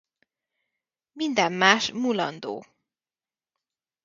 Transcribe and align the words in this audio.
Minden 1.17 1.59
más 1.59 1.93
mulandó. 1.93 2.55